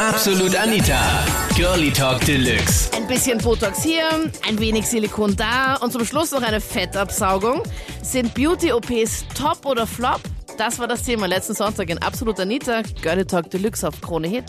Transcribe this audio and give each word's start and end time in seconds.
Absolut 0.00 0.54
Anita. 0.56 0.96
Girlie 1.56 1.90
Talk 1.90 2.20
Deluxe. 2.24 2.90
Ein 2.96 3.06
bisschen 3.08 3.38
Botox 3.38 3.82
hier, 3.82 4.04
ein 4.48 4.58
wenig 4.60 4.86
Silikon 4.86 5.34
da 5.36 5.76
und 5.82 5.90
zum 5.92 6.04
Schluss 6.04 6.30
noch 6.32 6.42
eine 6.42 6.60
Fettabsaugung. 6.60 7.62
Sind 8.02 8.32
Beauty-OPs 8.34 9.26
top 9.34 9.66
oder 9.66 9.86
flop? 9.86 10.20
Das 10.56 10.78
war 10.78 10.86
das 10.86 11.02
Thema 11.02 11.26
letzten 11.26 11.54
Sonntag 11.54 11.90
in 11.90 11.98
Absolut 12.02 12.38
Anita. 12.38 12.82
Girlie 13.02 13.24
Talk 13.26 13.50
Deluxe 13.50 13.88
auf 13.88 14.00
Krone 14.00 14.28
Hit. 14.28 14.44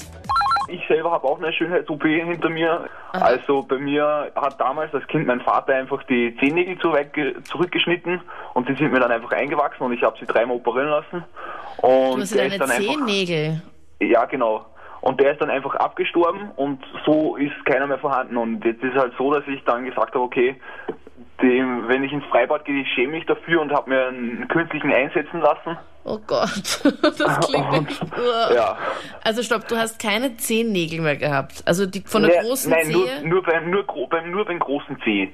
Ich 0.67 0.81
selber 0.87 1.11
habe 1.11 1.25
auch 1.27 1.39
eine 1.41 1.51
Schönheits-OP 1.51 2.03
hinter 2.03 2.49
mir. 2.49 2.87
Also 3.13 3.63
bei 3.63 3.79
mir 3.79 4.31
hat 4.35 4.59
damals 4.61 4.93
als 4.93 5.07
Kind 5.07 5.25
mein 5.25 5.41
Vater 5.41 5.73
einfach 5.73 6.03
die 6.03 6.35
Zehennägel 6.39 6.77
zu 6.79 6.91
weit 6.91 7.11
ge- 7.13 7.33
zurückgeschnitten 7.43 8.21
und 8.53 8.69
die 8.69 8.75
sind 8.75 8.91
mir 8.91 8.99
dann 8.99 9.11
einfach 9.11 9.31
eingewachsen 9.31 9.81
und 9.83 9.93
ich 9.93 10.03
habe 10.03 10.15
sie 10.19 10.27
dreimal 10.27 10.57
operieren 10.57 10.89
lassen. 10.89 11.23
Und 11.77 12.17
Du 12.17 12.21
hast 12.21 12.35
deine 12.37 12.57
dann 12.59 12.69
einfach, 12.69 12.93
Zehennägel. 12.93 13.61
ja 13.99 14.25
genau. 14.25 14.65
Und 15.01 15.19
der 15.19 15.31
ist 15.31 15.41
dann 15.41 15.49
einfach 15.49 15.75
abgestorben 15.75 16.51
und 16.55 16.83
so 17.05 17.35
ist 17.37 17.53
keiner 17.65 17.87
mehr 17.87 17.99
vorhanden. 17.99 18.37
Und 18.37 18.63
jetzt 18.65 18.83
ist 18.83 18.95
halt 18.95 19.13
so, 19.17 19.33
dass 19.33 19.47
ich 19.47 19.63
dann 19.63 19.85
gesagt 19.85 20.13
habe, 20.13 20.23
okay, 20.23 20.55
dem, 21.41 21.87
wenn 21.87 22.03
ich 22.03 22.11
ins 22.11 22.25
Freibad 22.25 22.65
gehe, 22.65 22.81
ich 22.81 22.87
schäme 22.93 23.13
mich 23.13 23.25
dafür 23.25 23.61
und 23.61 23.71
habe 23.71 23.89
mir 23.89 24.07
einen 24.07 24.47
künstlichen 24.49 24.91
einsetzen 24.91 25.39
lassen. 25.39 25.77
Oh 26.03 26.19
Gott, 26.25 26.81
das 27.01 27.39
klingt 27.47 27.71
Und, 27.71 27.89
echt... 27.89 28.01
ja. 28.53 28.77
Also 29.23 29.43
stopp, 29.43 29.67
du 29.67 29.77
hast 29.77 30.01
keine 30.01 30.35
Zehennägel 30.37 31.01
mehr 31.01 31.17
gehabt. 31.17 31.63
Also 31.65 31.85
die 31.85 32.01
von 32.01 32.23
der 32.23 32.41
Nee, 32.41 32.47
großen 32.47 32.71
nein, 32.71 32.89
nur, 32.89 33.05
Zehe. 33.05 33.27
nur, 33.27 33.43
beim, 33.43 33.69
nur, 33.69 33.85
beim, 34.09 34.31
nur 34.31 34.45
beim 34.45 34.59
großen 34.59 34.97
Zeh. 35.03 35.31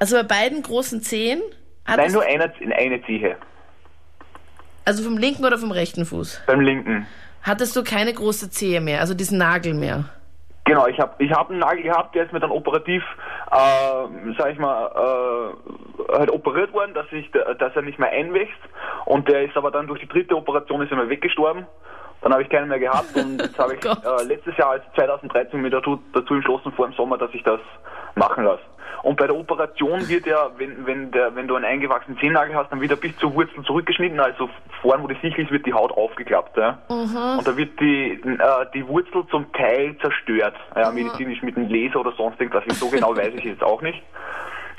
Also 0.00 0.16
bei 0.16 0.22
beiden 0.22 0.62
großen 0.62 1.02
Zehen? 1.02 1.40
Nein, 1.86 2.12
nur 2.12 2.22
einer, 2.22 2.50
in 2.60 2.72
eine 2.72 3.02
Zehe. 3.04 3.36
Also 4.84 5.02
vom 5.02 5.18
linken 5.18 5.44
oder 5.44 5.58
vom 5.58 5.70
rechten 5.70 6.04
Fuß? 6.04 6.42
Beim 6.46 6.60
linken. 6.60 7.06
Hattest 7.42 7.76
du 7.76 7.82
keine 7.82 8.12
große 8.12 8.50
Zehe 8.50 8.80
mehr, 8.80 9.00
also 9.00 9.14
diesen 9.14 9.38
Nagel 9.38 9.74
mehr? 9.74 10.04
Genau, 10.64 10.86
ich 10.86 11.00
habe 11.00 11.14
ich 11.18 11.32
hab 11.32 11.48
einen 11.48 11.60
Nagel 11.60 11.84
gehabt, 11.84 12.14
der 12.14 12.26
ist 12.26 12.32
mir 12.32 12.40
dann 12.40 12.50
operativ, 12.50 13.02
äh, 13.50 14.34
sag 14.36 14.52
ich 14.52 14.58
mal, 14.58 15.54
äh, 16.10 16.12
halt 16.12 16.30
operiert 16.30 16.74
worden, 16.74 16.92
dass, 16.92 17.06
ich, 17.10 17.30
dass 17.30 17.74
er 17.74 17.82
nicht 17.82 17.98
mehr 17.98 18.10
einwächst. 18.10 18.58
Und 19.06 19.28
der 19.28 19.44
ist 19.44 19.56
aber 19.56 19.70
dann 19.70 19.86
durch 19.86 20.00
die 20.00 20.08
dritte 20.08 20.36
Operation 20.36 20.82
ist 20.82 20.90
er 20.90 20.98
mir 20.98 21.08
weggestorben. 21.08 21.66
Dann 22.20 22.32
habe 22.32 22.42
ich 22.42 22.48
keinen 22.48 22.68
mehr 22.68 22.78
gehabt 22.78 23.14
und 23.16 23.40
jetzt 23.42 23.58
habe 23.58 23.74
ich 23.74 23.80
Gott. 23.80 23.98
äh, 24.04 24.24
letztes 24.24 24.56
Jahr, 24.56 24.70
also 24.70 24.84
2013, 24.94 25.60
mir 25.60 25.70
dazu, 25.70 26.02
dazu 26.12 26.34
entschlossen 26.34 26.72
vor 26.72 26.86
dem 26.86 26.94
Sommer, 26.94 27.18
dass 27.18 27.32
ich 27.32 27.42
das 27.42 27.60
machen 28.14 28.44
lasse. 28.44 28.62
Und 29.02 29.16
bei 29.16 29.26
der 29.26 29.36
Operation 29.36 30.08
wird 30.08 30.26
ja, 30.26 30.50
wenn, 30.56 30.84
wenn, 30.86 31.10
der, 31.12 31.34
wenn 31.36 31.46
du 31.46 31.54
einen 31.54 31.64
eingewachsenen 31.64 32.18
Zehennagel 32.18 32.56
hast, 32.56 32.70
dann 32.72 32.80
wird 32.80 32.90
er 32.90 32.96
bis 32.96 33.16
zur 33.18 33.32
Wurzel 33.34 33.62
zurückgeschnitten, 33.64 34.18
also 34.18 34.50
vorn, 34.82 35.02
wo 35.02 35.06
die 35.06 35.16
Sichel 35.22 35.44
ist, 35.44 35.52
wird 35.52 35.66
die 35.66 35.72
Haut 35.72 35.92
aufgeklappt. 35.92 36.56
Ja? 36.56 36.78
Und 37.38 37.46
da 37.46 37.56
wird 37.56 37.78
die, 37.80 38.12
äh, 38.12 38.66
die 38.74 38.86
Wurzel 38.88 39.24
zum 39.30 39.52
Teil 39.52 39.96
zerstört, 39.98 40.54
ja, 40.74 40.90
medizinisch 40.90 41.42
mit 41.42 41.56
einem 41.56 41.68
Laser 41.68 42.00
oder 42.00 42.12
sonst 42.12 42.40
irgendwas. 42.40 42.64
So 42.76 42.88
genau 42.90 43.16
weiß 43.16 43.34
ich 43.34 43.44
jetzt 43.44 43.62
auch 43.62 43.82
nicht. 43.82 44.02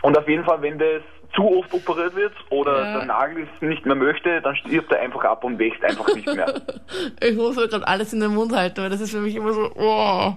Und 0.01 0.17
auf 0.17 0.27
jeden 0.27 0.43
Fall, 0.43 0.61
wenn 0.61 0.77
das 0.79 1.01
zu 1.35 1.41
oft 1.59 1.73
operiert 1.73 2.15
wird 2.15 2.33
oder 2.49 2.83
Ja. 2.83 2.97
der 2.97 3.05
Nagel 3.05 3.47
es 3.55 3.61
nicht 3.61 3.85
mehr 3.85 3.95
möchte, 3.95 4.41
dann 4.41 4.55
stirbt 4.55 4.91
er 4.91 4.99
einfach 5.01 5.23
ab 5.25 5.43
und 5.43 5.59
wächst 5.59 5.83
einfach 5.83 6.07
nicht 6.13 6.25
mehr. 6.27 6.53
Ich 7.21 7.35
muss 7.35 7.55
mir 7.55 7.67
gerade 7.67 7.87
alles 7.87 8.13
in 8.13 8.19
den 8.19 8.33
Mund 8.33 8.53
halten, 8.55 8.81
weil 8.81 8.89
das 8.89 8.99
ist 9.01 9.11
für 9.11 9.19
mich 9.19 9.35
immer 9.35 9.53
so, 9.53 9.69
oh. 9.75 10.33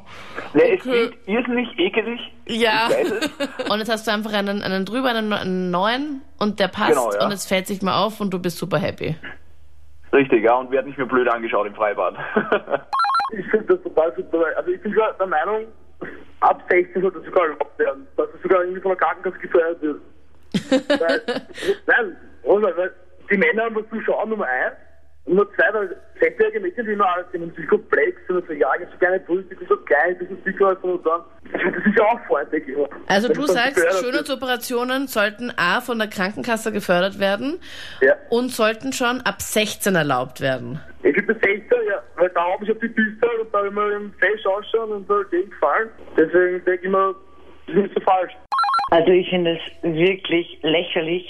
Ne, 0.55 0.63
es 0.75 0.81
Okay. 0.87 1.09
klingt 1.09 1.29
irrsinnig 1.29 1.79
ekelig. 1.79 2.21
Ja. 2.47 2.89
Es. 2.91 3.11
Und 3.71 3.79
jetzt 3.79 3.91
hast 3.91 4.07
du 4.07 4.13
einfach 4.13 4.33
einen, 4.33 4.63
einen 4.63 4.85
drüber, 4.85 5.09
einen, 5.11 5.33
einen 5.33 5.71
neuen 5.71 6.23
und 6.39 6.61
der 6.61 6.69
passt 6.69 6.91
Genau, 6.91 7.13
ja. 7.13 7.25
und 7.25 7.33
es 7.33 7.47
fällt 7.47 7.67
sich 7.69 7.81
mal 7.83 8.03
auf 8.05 8.21
und 8.21 8.35
du 8.35 8.39
bist 8.41 8.59
super 8.59 8.79
happy. 8.79 9.15
Richtig, 10.13 10.45
ja, 10.45 10.57
und 10.57 10.71
werde 10.71 10.89
nicht 10.89 10.99
mehr 10.99 11.07
blöd 11.07 11.29
angeschaut 11.29 11.67
im 11.67 11.75
Freibad. 11.75 12.15
Ich 13.35 13.47
finde 13.51 13.65
das 13.75 13.83
total 13.83 14.15
super. 14.15 14.45
Also 14.59 14.71
ich 14.73 14.83
bin 14.83 14.93
sogar 14.93 15.15
der 15.15 15.27
Meinung, 15.27 15.65
ab 16.41 16.63
16 16.69 17.01
sollte 17.01 17.19
es 17.21 17.25
sogar 17.25 17.45
erlaubt 17.45 17.79
werden, 17.79 18.07
dass 18.19 18.27
es 18.37 18.43
sogar 18.43 18.61
irgendwie 18.63 18.83
von 18.83 18.91
der 18.91 18.99
Krankenkasse 18.99 19.39
gefördert 19.39 19.81
wird. 19.81 20.01
Weil, 20.89 21.23
nein, 21.87 22.17
Roland, 22.45 22.77
weil 22.77 22.93
die 23.31 23.37
Männer 23.37 23.65
haben 23.65 23.75
dazu 23.75 24.01
schauen, 24.05 24.31
Nummer 24.31 24.47
eins. 24.47 24.75
Und 25.25 25.37
Nummer 25.37 25.49
zwei, 25.55 25.73
weil 25.73 25.97
16-jährige 26.21 26.61
Mädchen, 26.61 26.85
die 26.87 26.93
immer 26.93 27.07
alles 27.15 27.27
in 27.33 27.43
einem 27.43 27.69
komplex 27.69 28.17
und 28.29 28.45
so, 28.47 28.53
ja, 28.53 28.69
ich 28.81 28.89
so 28.91 28.99
kleine 28.99 29.21
Brüste, 29.21 29.53
ich 29.53 29.59
bin 29.61 29.69
so 29.69 29.77
klein, 29.77 30.13
ich 30.13 30.19
bin 30.19 30.29
so 30.29 30.35
dicker 30.45 30.85
und 30.85 31.07
dann. 31.07 31.21
Das 31.53 31.87
ist 31.87 31.97
ja 31.99 32.05
auch 32.07 32.21
freundlich. 32.27 32.67
immer. 32.67 32.89
Also 33.07 33.29
Wenn 33.29 33.37
du 33.37 33.47
sagst. 33.47 34.05
Schönheitsoperationen 34.05 35.07
sollten 35.07 35.53
A 35.57 35.81
von 35.81 35.99
der 35.99 36.09
Krankenkasse 36.09 36.73
gefördert 36.73 37.21
werden 37.21 37.61
Ja. 38.01 38.15
und 38.31 38.51
sollten 38.51 38.93
schon 38.93 39.21
ab 39.21 39.41
16 39.43 39.95
erlaubt 39.95 40.41
werden. 40.41 40.81
Ich 41.05 41.15
bin 41.15 41.27
bis 41.27 41.37
16, 41.37 41.69
ja, 41.89 42.03
weil 42.17 42.29
da 42.31 42.43
habe 42.53 42.65
ich 42.65 42.71
auf 42.73 42.79
die 42.79 42.89
Piste 42.89 43.29
und 43.41 43.53
da 43.55 43.63
mir 43.63 43.93
im 43.97 44.13
Face 44.15 44.45
ausschauen 44.47 44.91
und 44.93 45.09
da 45.11 45.23
dem 45.31 45.51
gefallen. 45.51 45.89
Deswegen 46.17 46.65
denke 46.65 46.85
ich 46.87 46.91
mir, 46.91 47.15
das 47.67 47.77
ist 47.77 47.83
nicht 47.83 47.95
so 47.95 48.01
falsch. 48.01 48.33
Also 48.93 49.11
ich 49.11 49.31
finde 49.31 49.59
es 49.59 49.95
wirklich 49.95 50.59
lächerlich. 50.61 51.27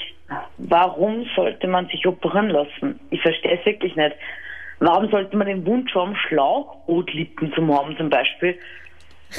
Warum 0.59 1.25
sollte 1.37 1.69
man 1.69 1.87
sich 1.87 2.05
operieren 2.09 2.49
lassen? 2.49 2.99
Ich 3.11 3.23
verstehe 3.23 3.57
es 3.57 3.65
wirklich 3.65 3.95
nicht. 3.95 4.17
Warum 4.81 5.09
sollte 5.11 5.37
man 5.37 5.47
den 5.47 5.65
Wunsch 5.65 5.95
haben, 5.95 6.17
Schlauchbootlippen 6.17 7.53
zu 7.55 7.63
haben 7.69 7.97
zum 7.97 8.11
Beispiel? 8.11 8.59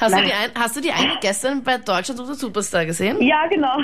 Hast 0.00 0.12
du, 0.12 0.22
die 0.24 0.32
ein, 0.32 0.50
hast 0.54 0.76
du 0.76 0.80
die 0.80 0.90
eine 0.90 1.18
gestern 1.20 1.62
bei 1.62 1.78
Deutschland 1.78 2.18
den 2.18 2.34
Superstar 2.34 2.84
gesehen? 2.84 3.22
Ja, 3.22 3.46
genau. 3.46 3.78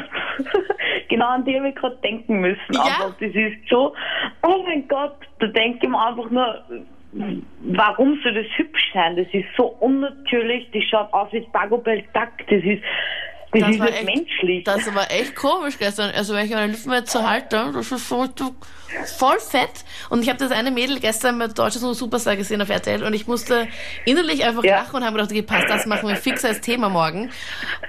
genau 1.08 1.26
an 1.28 1.44
die 1.44 1.56
habe 1.56 1.68
ich 1.68 1.76
gerade 1.76 1.96
denken 2.02 2.40
müssen. 2.40 2.72
Ja? 2.72 2.82
Einfach, 2.82 3.14
das 3.20 3.30
ist 3.32 3.68
so, 3.70 3.94
oh 4.42 4.62
mein 4.66 4.86
Gott, 4.88 5.16
da 5.38 5.46
denke 5.46 5.78
ich 5.82 5.88
mir 5.88 6.04
einfach 6.04 6.28
nur, 6.30 6.64
warum 7.60 8.20
soll 8.22 8.34
das 8.34 8.58
hübsch 8.58 8.90
sein? 8.92 9.16
Das 9.16 9.26
ist 9.32 9.46
so 9.56 9.68
unnatürlich, 9.80 10.68
das 10.74 10.82
schaut 10.82 11.12
aus 11.12 11.32
wie 11.32 11.46
Dagobert 11.52 12.04
Duck, 12.12 12.46
das 12.50 12.62
ist, 12.64 12.82
das, 13.52 13.70
ist 13.70 13.80
nicht 13.80 14.04
menschlich. 14.04 14.64
Das 14.64 14.94
war 14.94 15.10
echt 15.10 15.34
komisch 15.34 15.78
gestern. 15.78 16.10
Also 16.14 16.34
wenn 16.34 16.44
ich 16.46 16.52
meine 16.52 16.72
Lippen 16.72 16.92
jetzt 16.92 17.10
so 17.10 17.28
halte, 17.28 17.70
das 17.72 17.92
ist 17.92 18.08
so 18.08 18.26
voll 19.18 19.38
fett. 19.38 19.84
Und 20.10 20.22
ich 20.22 20.28
habe 20.28 20.38
das 20.38 20.50
eine 20.50 20.70
Mädel 20.70 20.98
gestern 21.00 21.38
bei 21.38 21.46
Deutschland 21.48 21.94
Superstar 21.96 22.36
gesehen 22.36 22.62
auf 22.62 22.70
RTL 22.70 23.02
und 23.02 23.14
ich 23.14 23.26
musste 23.26 23.68
innerlich 24.06 24.44
einfach 24.44 24.64
Ja. 24.64 24.78
lachen 24.78 24.96
und 24.96 25.04
habe 25.04 25.16
gedacht, 25.16 25.30
okay, 25.30 25.42
passt, 25.42 25.68
das 25.68 25.86
machen 25.86 26.08
wir 26.08 26.16
fix 26.16 26.44
als 26.44 26.60
Thema 26.60 26.88
morgen. 26.88 27.30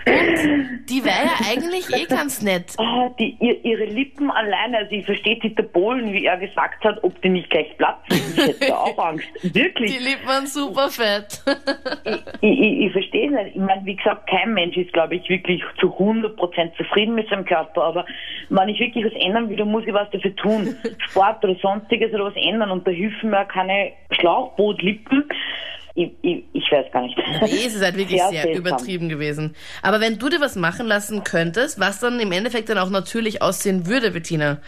Und 0.05 0.85
die 0.89 1.03
wäre 1.03 1.23
ja 1.25 1.51
eigentlich 1.51 1.89
eh 1.95 2.05
ganz 2.05 2.41
nett. 2.41 2.75
Ah, 2.89 3.09
die, 3.19 3.37
ihr, 3.39 3.63
ihre 3.63 3.85
Lippen 3.85 4.31
alleine, 4.31 4.77
also 4.79 4.91
ich 4.91 5.05
verstehe 5.05 5.37
Dieter 5.39 5.63
Bohlen, 5.63 6.11
wie 6.11 6.25
er 6.25 6.37
gesagt 6.37 6.83
hat, 6.83 7.01
ob 7.03 7.21
die 7.21 7.29
nicht 7.29 7.49
gleich 7.49 7.77
platzen. 7.77 8.17
Ich 8.35 8.37
hätte 8.47 8.77
auch 8.77 8.97
Angst. 8.97 9.27
Wirklich. 9.41 9.97
Die 9.97 10.03
Lippen 10.03 10.27
waren 10.27 10.47
super 10.47 10.89
fett. 10.89 11.41
Ich, 12.41 12.49
ich, 12.59 12.79
ich 12.85 12.91
verstehe 12.91 13.27
es 13.27 13.33
nicht. 13.33 13.55
Ich 13.55 13.61
meine, 13.61 13.85
wie 13.85 13.95
gesagt, 13.95 14.29
kein 14.29 14.53
Mensch 14.53 14.75
ist, 14.77 14.91
glaube 14.93 15.15
ich, 15.15 15.29
wirklich 15.29 15.48
zu 15.79 15.87
100% 15.87 16.75
zufrieden 16.77 17.15
mit 17.15 17.29
seinem 17.29 17.45
Körper. 17.45 17.83
Aber 17.83 18.05
wenn 18.49 18.69
ich 18.69 18.79
wirklich 18.79 19.05
was 19.05 19.13
ändern 19.13 19.49
will, 19.49 19.57
dann 19.57 19.69
muss 19.71 19.83
ich 19.87 19.93
was 19.93 20.09
dafür 20.11 20.35
tun. 20.35 20.75
Sport 21.09 21.43
oder 21.43 21.55
sonstiges 21.61 22.13
oder 22.13 22.25
was 22.25 22.35
ändern. 22.35 22.71
Und 22.71 22.85
da 22.87 22.91
helfen 22.91 23.29
mir 23.31 23.41
auch 23.41 23.47
keine 23.47 23.91
Schlauchbootlippen. 24.11 25.23
Ich, 25.95 26.11
ich, 26.21 26.43
ich 26.53 26.71
weiß 26.71 26.85
gar 26.93 27.01
nicht. 27.01 27.17
Nee, 27.41 27.65
es 27.65 27.75
ist 27.75 27.83
halt 27.83 27.97
wirklich 27.97 28.21
sehr, 28.21 28.43
seltsam. 28.43 28.53
übertrieben 28.61 29.09
gewesen. 29.09 29.55
Aber 29.81 29.99
wenn 29.99 30.17
du 30.17 30.29
dir 30.29 30.39
was 30.39 30.55
machen 30.55 30.87
lassen 30.87 31.23
könntest, 31.23 31.79
was 31.79 31.99
dann 31.99 32.19
im 32.19 32.31
Endeffekt 32.31 32.69
dann 32.69 32.77
auch 32.77 32.89
natürlich 32.89 33.41
aussehen 33.41 33.87
würde, 33.87 34.11
Bettina, 34.11 34.59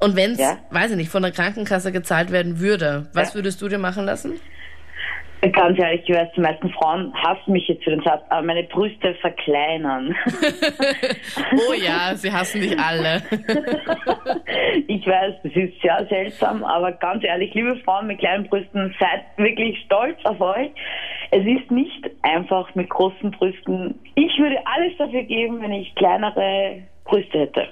und 0.00 0.16
wenn 0.16 0.32
es, 0.32 0.38
Ja. 0.40 0.58
weiß 0.70 0.90
ich 0.92 0.96
nicht, 0.96 1.10
von 1.10 1.22
der 1.22 1.30
Krankenkasse 1.30 1.92
gezahlt 1.92 2.32
werden 2.32 2.58
würde, 2.58 3.06
was 3.14 3.28
Ja. 3.30 3.34
würdest 3.36 3.62
du 3.62 3.68
dir 3.68 3.78
machen 3.78 4.04
lassen? 4.04 4.40
Ganz 5.50 5.76
ehrlich, 5.76 6.02
ich 6.06 6.14
weiß, 6.14 6.28
die 6.36 6.40
meisten 6.40 6.70
Frauen 6.70 7.12
hassen 7.14 7.52
mich 7.52 7.66
jetzt 7.66 7.82
für 7.82 7.90
den 7.90 8.02
Satz, 8.02 8.22
aber 8.28 8.42
meine 8.46 8.62
Brüste 8.64 9.14
verkleinern. 9.16 10.14
Oh 11.68 11.72
ja, 11.74 12.14
sie 12.14 12.32
hassen 12.32 12.60
dich 12.60 12.78
alle. 12.78 13.22
Ich 14.86 15.06
weiß, 15.06 15.34
das 15.42 15.52
ist 15.54 15.80
sehr 15.82 16.06
seltsam, 16.08 16.64
aber 16.64 16.92
ganz 16.92 17.24
ehrlich, 17.24 17.52
liebe 17.54 17.76
Frauen 17.84 18.06
mit 18.06 18.20
kleinen 18.20 18.48
Brüsten, 18.48 18.94
seid 18.98 19.24
wirklich 19.36 19.78
stolz 19.84 20.18
auf 20.24 20.40
euch. 20.40 20.70
Es 21.30 21.44
ist 21.44 21.70
nicht 21.70 22.10
einfach 22.22 22.74
mit 22.74 22.88
großen 22.88 23.30
Brüsten. 23.32 23.98
Ich 24.14 24.38
würde 24.38 24.56
alles 24.64 24.96
dafür 24.98 25.22
geben, 25.22 25.60
wenn 25.60 25.72
ich 25.72 25.94
kleinere 25.94 26.82
Brüste 27.04 27.40
hätte. 27.40 27.68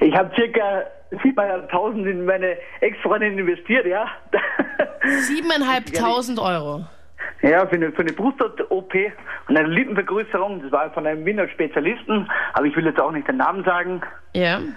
Ich 0.00 0.14
habe 0.14 0.34
circa 0.34 0.84
7.500 1.12 2.10
in 2.10 2.24
meine 2.24 2.56
Ex-Freundin 2.80 3.38
investiert, 3.38 3.86
ja. 3.86 4.06
Siebeneinhalbtausend 5.02 6.38
Euro. 6.38 6.84
Ja, 7.46 7.66
für 7.66 7.76
eine, 7.76 7.92
für 7.92 8.02
eine 8.02 8.12
Brust-OP 8.12 8.94
und 9.48 9.56
eine 9.56 9.68
Lippenvergrößerung. 9.68 10.62
Das 10.62 10.72
war 10.72 10.90
von 10.90 11.06
einem 11.06 11.24
Wiener 11.24 11.48
Spezialisten, 11.48 12.28
aber 12.54 12.66
ich 12.66 12.74
will 12.74 12.84
jetzt 12.84 13.00
auch 13.00 13.12
nicht 13.12 13.28
den 13.28 13.36
Namen 13.36 13.64
sagen. 13.64 14.02
Ja. 14.34 14.60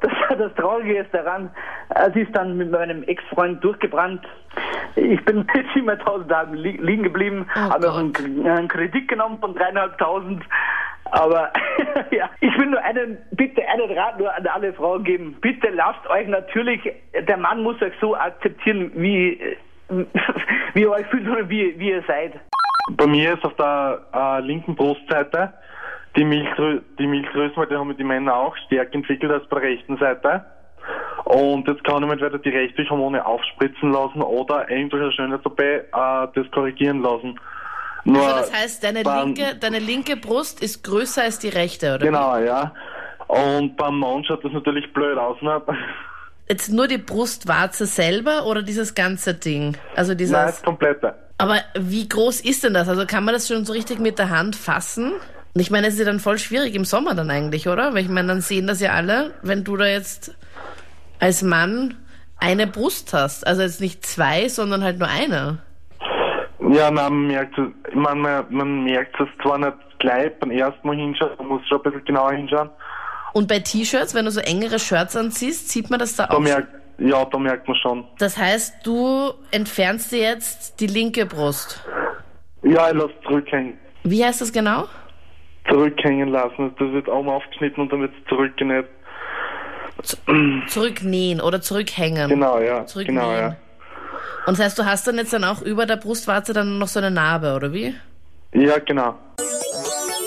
Das, 0.00 0.38
das 0.38 0.54
Traurige 0.56 0.98
ist 0.98 1.14
daran, 1.14 1.50
es 1.88 2.14
ist 2.14 2.34
dann 2.36 2.58
mit 2.58 2.70
meinem 2.70 3.02
Ex-Freund 3.04 3.62
durchgebrannt. 3.64 4.22
Ich 4.96 5.24
bin 5.24 5.38
mit 5.38 5.48
7.000 5.48 6.28
Tagen 6.28 6.54
li 6.54 6.72
liegen 6.72 7.04
geblieben, 7.04 7.46
Oh 7.54 7.60
habe 7.70 7.90
auch 7.90 8.00
Gott. 8.00 8.20
einen, 8.20 8.46
einen 8.46 8.68
Kredit 8.68 9.08
genommen 9.08 9.38
von 9.38 9.54
3.500. 9.54 10.40
Aber 11.06 11.52
ja, 12.10 12.28
ich 12.40 12.58
will 12.58 12.66
nur 12.66 12.82
einen, 12.82 13.16
bitte 13.30 13.62
einen 13.66 13.96
Rat 13.96 14.18
nur 14.18 14.34
an 14.34 14.46
alle 14.46 14.74
Frauen 14.74 15.04
geben. 15.04 15.36
Bitte 15.40 15.70
lasst 15.70 16.06
euch 16.08 16.28
natürlich, 16.28 16.80
der 17.26 17.36
Mann 17.36 17.62
muss 17.62 17.80
euch 17.80 17.94
so 18.00 18.14
akzeptieren, 18.14 18.90
wie 18.94 19.40
wie 19.88 20.80
ihr 20.80 20.90
euch 20.90 21.06
fühlt 21.06 21.28
oder 21.28 21.48
wie, 21.48 21.78
wie 21.78 21.90
ihr 21.90 22.02
seid. 22.06 22.34
Bei 22.92 23.06
mir 23.06 23.34
ist 23.34 23.44
auf 23.44 23.54
der 23.56 24.00
äh, 24.12 24.40
linken 24.40 24.74
Brustseite 24.74 25.52
die, 26.16 26.24
Milchrö 26.24 26.80
die 26.98 27.06
Milchrösen, 27.06 27.56
weil 27.56 27.66
die 27.66 27.74
haben 27.76 27.96
die 27.96 28.04
Männer 28.04 28.34
auch 28.34 28.56
stärker 28.66 28.94
entwickelt 28.94 29.32
als 29.32 29.46
bei 29.48 29.60
der 29.60 29.70
rechten 29.70 29.96
Seite. 29.96 30.44
Und 31.24 31.66
jetzt 31.66 31.82
kann 31.84 32.02
ich 32.02 32.06
mir 32.06 32.12
entweder 32.12 32.38
die 32.38 32.50
Rechtdurchhormone 32.50 33.24
aufspritzen 33.24 33.90
lassen 33.90 34.20
oder 34.20 34.70
irgendwelche 34.70 35.12
Schöne 35.12 35.38
dabei 35.42 35.84
äh, 35.92 36.28
das 36.34 36.50
korrigieren 36.52 37.00
lassen. 37.02 37.40
Nur 38.04 38.22
Also 38.22 38.36
das 38.40 38.52
heißt, 38.52 38.84
deine 38.84 39.02
beim- 39.02 39.28
linke, 39.34 39.56
deine 39.58 39.78
linke 39.78 40.16
Brust 40.16 40.62
ist 40.62 40.84
größer 40.84 41.22
als 41.22 41.38
die 41.38 41.48
rechte, 41.48 41.94
oder? 41.94 42.04
Genau, 42.06 42.36
ja. 42.36 42.72
Und 43.28 43.76
beim 43.78 43.98
Mann 43.98 44.22
schaut 44.24 44.44
das 44.44 44.52
natürlich 44.52 44.92
blöd 44.92 45.16
aus, 45.16 45.40
ne? 45.40 45.62
Jetzt 46.48 46.70
nur 46.70 46.88
die 46.88 46.98
Brustwarze 46.98 47.86
selber 47.86 48.46
oder 48.46 48.62
dieses 48.62 48.94
ganze 48.94 49.34
Ding? 49.34 49.76
Also 49.96 50.12
Nein, 50.12 50.18
dieses. 50.18 50.32
das 50.32 50.62
komplette. 50.62 51.14
Aber 51.38 51.60
wie 51.74 52.08
groß 52.08 52.40
ist 52.40 52.64
denn 52.64 52.74
das? 52.74 52.88
Also 52.88 53.06
kann 53.06 53.24
man 53.24 53.34
das 53.34 53.48
schon 53.48 53.64
so 53.64 53.72
richtig 53.72 53.98
mit 53.98 54.18
der 54.18 54.30
Hand 54.30 54.54
fassen? 54.54 55.12
Und 55.54 55.60
ich 55.60 55.70
meine, 55.70 55.86
es 55.86 55.94
ist 55.94 56.00
ja 56.00 56.06
dann 56.06 56.20
voll 56.20 56.38
schwierig 56.38 56.74
im 56.74 56.84
Sommer 56.84 57.14
dann 57.14 57.30
eigentlich, 57.30 57.68
oder? 57.68 57.94
Weil 57.94 58.02
ich 58.02 58.08
meine, 58.08 58.28
dann 58.28 58.40
sehen 58.40 58.66
das 58.66 58.80
ja 58.80 58.92
alle, 58.92 59.32
wenn 59.42 59.64
du 59.64 59.76
da 59.76 59.86
jetzt 59.86 60.36
als 61.20 61.42
Mann 61.42 61.96
eine 62.38 62.66
Brust 62.66 63.14
hast. 63.14 63.46
Also 63.46 63.62
jetzt 63.62 63.80
nicht 63.80 64.04
zwei, 64.04 64.48
sondern 64.48 64.84
halt 64.84 64.98
nur 64.98 65.08
eine. 65.08 65.58
Ja, 66.60 66.90
nein, 66.90 67.12
man 67.12 67.26
merkt 67.26 67.58
es, 67.58 67.94
man, 67.94 68.20
man 68.20 68.84
merkt 68.84 69.18
es 69.20 69.28
zwar 69.42 69.58
nicht 69.58 69.76
gleich 69.98 70.32
beim 70.40 70.50
ersten 70.50 70.86
Mal 70.86 70.96
hinschauen, 70.96 71.32
man 71.38 71.48
muss 71.48 71.66
schon 71.68 71.78
ein 71.78 71.82
bisschen 71.84 72.04
genauer 72.04 72.32
hinschauen. 72.32 72.70
Und 73.34 73.48
bei 73.48 73.58
T-Shirts, 73.58 74.14
wenn 74.14 74.24
du 74.24 74.30
so 74.30 74.40
engere 74.40 74.78
Shirts 74.78 75.14
anziehst, 75.16 75.68
sieht 75.68 75.90
man 75.90 75.98
das 75.98 76.16
da 76.16 76.26
Da 76.28 76.34
auch. 76.34 76.40
merkt, 76.40 76.68
ja, 76.98 77.24
da 77.24 77.38
merkt 77.38 77.66
man 77.68 77.76
schon. 77.76 78.04
Das 78.18 78.38
heißt, 78.38 78.76
du 78.86 79.32
entfernst 79.50 80.12
dir 80.12 80.20
jetzt 80.20 80.80
die 80.80 80.86
linke 80.86 81.26
Brust. 81.26 81.84
Ja, 82.62 82.88
ich 82.88 82.94
lasse 82.94 83.12
zurückhängen. 83.26 83.76
Wie 84.04 84.24
heißt 84.24 84.40
das 84.40 84.52
genau? 84.52 84.84
Zurückhängen 85.68 86.28
lassen. 86.30 86.74
Das 86.78 86.88
wird 86.92 87.08
oben 87.08 87.28
aufgeschnitten 87.28 87.82
und 87.82 87.92
dann 87.92 88.00
wird 88.00 88.12
es 88.22 88.28
zurückgenäht. 88.28 88.86
Zurücknähen 90.68 91.40
oder 91.40 91.60
zurückhängen. 91.60 92.28
Genau, 92.28 92.58
ja. 92.60 92.86
Zurücknähen. 92.86 93.20
Genau, 93.20 93.32
ja. 93.36 93.56
Und 94.46 94.58
das 94.58 94.66
heißt, 94.66 94.78
du 94.78 94.84
hast 94.84 95.06
dann 95.06 95.16
jetzt 95.16 95.32
dann 95.32 95.44
auch 95.44 95.62
über 95.62 95.86
der 95.86 95.96
Brustwarze 95.96 96.52
dann 96.52 96.78
noch 96.78 96.88
so 96.88 97.00
eine 97.00 97.10
Narbe, 97.10 97.54
oder 97.54 97.72
wie? 97.72 97.94
Ja, 98.52 98.78
genau. 98.78 99.14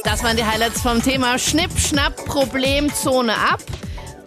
Das 0.07 0.24
waren 0.24 0.38
die 0.38 0.45
Highlights 0.45 0.83
vom 0.83 1.04
Thema 1.04 1.38
Schnipp, 1.38 1.77
Schnapp, 1.77 2.15
Problemzone 2.27 3.33
ab. 3.33 3.62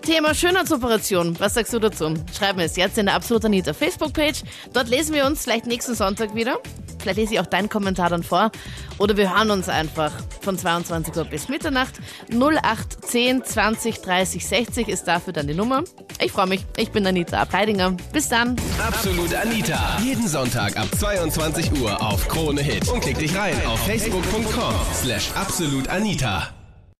Thema 0.02 0.34
Schönheitsoperation. 0.34 1.38
Was 1.38 1.54
sagst 1.54 1.72
du 1.72 1.78
dazu? 1.78 2.14
Schreib 2.36 2.56
mir 2.56 2.64
es 2.64 2.76
jetzt 2.76 2.98
in 2.98 3.06
der 3.06 3.14
Absolut 3.14 3.44
Anita 3.44 3.72
Facebook-Page. 3.72 4.42
Dort 4.72 4.88
lesen 4.88 5.14
wir 5.14 5.26
uns 5.26 5.44
vielleicht 5.44 5.66
nächsten 5.66 5.94
Sonntag 5.94 6.34
wieder. 6.34 6.58
Vielleicht 7.00 7.18
lese 7.18 7.34
ich 7.34 7.40
auch 7.40 7.46
deinen 7.46 7.68
Kommentar 7.68 8.10
dann 8.10 8.22
vor. 8.22 8.50
Oder 8.98 9.16
wir 9.16 9.34
hören 9.34 9.50
uns 9.50 9.68
einfach 9.68 10.12
von 10.42 10.58
22 10.58 11.16
Uhr 11.16 11.24
bis 11.24 11.48
Mitternacht. 11.48 11.94
0810 12.30 13.44
20 13.44 14.00
30 14.00 14.46
60 14.46 14.88
ist 14.88 15.04
dafür 15.04 15.32
dann 15.32 15.46
die 15.46 15.54
Nummer. 15.54 15.84
Ich 16.22 16.32
freue 16.32 16.46
mich. 16.46 16.66
Ich 16.76 16.90
bin 16.90 17.06
Anita 17.06 17.40
Ableidinger. 17.40 17.92
Bis 18.12 18.28
dann. 18.28 18.56
Absolut 18.86 19.34
Anita. 19.34 19.98
Jeden 20.02 20.28
Sonntag 20.28 20.76
ab 20.76 20.88
22 20.98 21.72
Uhr 21.80 22.00
auf 22.02 22.28
Krone 22.28 22.60
Hit. 22.62 22.88
Und 22.88 23.00
klick 23.00 23.18
dich 23.18 23.34
rein 23.34 23.54
auf 23.66 23.80
facebook.com 23.86 24.74
slash 24.94 25.30
absolutanita. 25.34 26.59